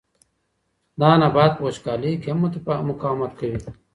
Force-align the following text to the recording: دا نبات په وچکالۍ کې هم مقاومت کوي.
دا 1.01 1.09
نبات 1.21 1.51
په 1.55 1.63
وچکالۍ 1.67 2.13
کې 2.21 2.29
هم 2.31 2.39
مقاومت 2.89 3.31
کوي. 3.39 3.59